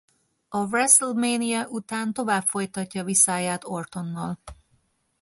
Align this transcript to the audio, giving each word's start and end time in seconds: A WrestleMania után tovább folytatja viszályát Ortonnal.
A 0.49 0.65
WrestleMania 0.65 1.67
után 1.67 2.13
tovább 2.13 2.43
folytatja 2.43 3.03
viszályát 3.03 3.63
Ortonnal. 3.63 4.39